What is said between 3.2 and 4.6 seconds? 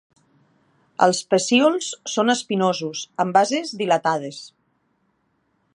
amb bases dilatades.